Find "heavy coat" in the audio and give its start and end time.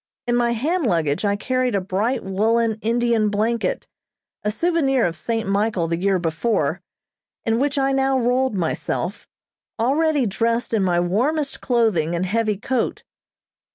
12.25-13.03